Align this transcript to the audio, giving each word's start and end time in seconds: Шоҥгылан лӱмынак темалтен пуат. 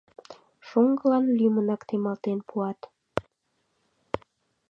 Шоҥгылан 0.67 1.25
лӱмынак 1.37 1.81
темалтен 1.87 2.39
пуат. 2.47 2.79